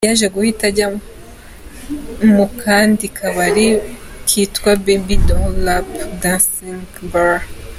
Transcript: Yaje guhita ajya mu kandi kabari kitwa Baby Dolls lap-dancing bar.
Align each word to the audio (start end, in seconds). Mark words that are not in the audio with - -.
Yaje 0.07 0.27
guhita 0.35 0.63
ajya 0.71 0.87
mu 2.35 2.45
kandi 2.63 3.05
kabari 3.17 3.67
kitwa 4.29 4.71
Baby 4.85 5.15
Dolls 5.27 5.59
lap-dancing 5.65 6.79
bar. 7.11 7.37